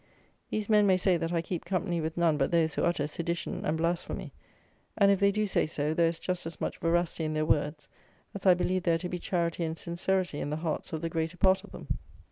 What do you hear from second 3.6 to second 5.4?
and blasphemy;" and if they